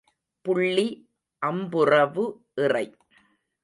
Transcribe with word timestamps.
புள்ளி 0.45 0.87
அம்புறவு 1.41 2.25
இறை. 2.55 2.85